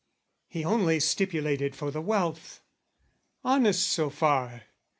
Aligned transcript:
He 0.47 0.63
only 0.65 0.99
stipulated 0.99 1.75
for 1.75 1.91
the 1.91 2.01
wealth; 2.01 2.63
Honest 3.43 3.87
so 3.87 4.09
far. 4.09 4.63